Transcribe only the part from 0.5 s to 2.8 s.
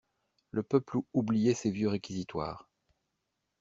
peuple oubliait ces vieux réquisitoires.